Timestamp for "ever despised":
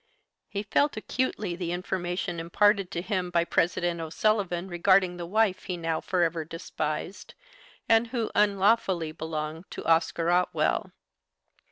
6.23-7.35